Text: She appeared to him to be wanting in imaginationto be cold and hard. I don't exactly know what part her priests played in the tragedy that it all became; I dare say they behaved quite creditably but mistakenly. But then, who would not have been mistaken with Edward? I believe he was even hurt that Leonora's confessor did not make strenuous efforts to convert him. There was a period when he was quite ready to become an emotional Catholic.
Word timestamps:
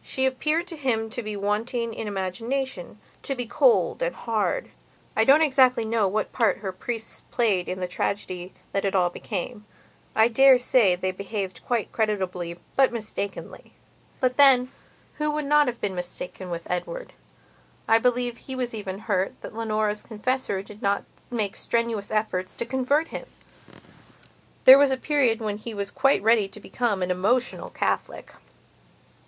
She 0.00 0.26
appeared 0.26 0.68
to 0.68 0.76
him 0.76 1.10
to 1.10 1.24
be 1.24 1.34
wanting 1.34 1.92
in 1.92 2.06
imaginationto 2.06 3.36
be 3.36 3.46
cold 3.46 4.00
and 4.00 4.14
hard. 4.14 4.70
I 5.16 5.24
don't 5.24 5.42
exactly 5.42 5.84
know 5.84 6.06
what 6.06 6.30
part 6.30 6.58
her 6.58 6.70
priests 6.70 7.22
played 7.32 7.68
in 7.68 7.80
the 7.80 7.88
tragedy 7.88 8.54
that 8.70 8.84
it 8.84 8.94
all 8.94 9.10
became; 9.10 9.66
I 10.14 10.28
dare 10.28 10.60
say 10.60 10.94
they 10.94 11.10
behaved 11.10 11.64
quite 11.66 11.90
creditably 11.90 12.60
but 12.76 12.92
mistakenly. 12.92 13.72
But 14.20 14.36
then, 14.36 14.70
who 15.14 15.32
would 15.32 15.46
not 15.46 15.66
have 15.66 15.80
been 15.80 15.96
mistaken 15.96 16.48
with 16.48 16.70
Edward? 16.70 17.12
I 17.88 17.98
believe 17.98 18.38
he 18.38 18.54
was 18.54 18.72
even 18.72 19.00
hurt 19.00 19.34
that 19.40 19.52
Leonora's 19.52 20.04
confessor 20.04 20.62
did 20.62 20.80
not 20.80 21.02
make 21.28 21.56
strenuous 21.56 22.12
efforts 22.12 22.52
to 22.54 22.64
convert 22.66 23.08
him. 23.08 23.26
There 24.62 24.78
was 24.78 24.92
a 24.92 24.96
period 24.96 25.40
when 25.40 25.58
he 25.58 25.74
was 25.74 25.90
quite 25.90 26.22
ready 26.22 26.46
to 26.46 26.60
become 26.60 27.02
an 27.02 27.10
emotional 27.10 27.70
Catholic. 27.70 28.30